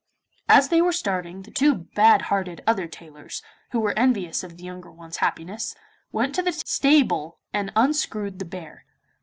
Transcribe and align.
As 0.49 0.69
they 0.69 0.81
were 0.81 0.91
starting, 0.93 1.43
the 1.43 1.51
two 1.51 1.75
bad 1.95 2.23
hearted 2.33 2.63
other 2.65 2.87
tailors, 2.87 3.43
who 3.69 3.79
were 3.79 3.93
envious 3.95 4.43
of 4.43 4.57
the 4.57 4.63
younger 4.63 4.91
one's 4.91 5.17
happiness, 5.17 5.75
went 6.11 6.33
to 6.33 6.41
the 6.41 6.53
stable 6.53 7.37
and 7.53 7.71
unscrewed 7.75 8.39
the 8.39 8.45
bear. 8.45 8.85